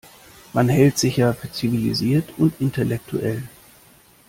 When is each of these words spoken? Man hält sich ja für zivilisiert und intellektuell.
Man 0.53 0.67
hält 0.67 0.97
sich 0.97 1.17
ja 1.17 1.31
für 1.31 1.51
zivilisiert 1.51 2.33
und 2.39 2.55
intellektuell. 2.59 3.43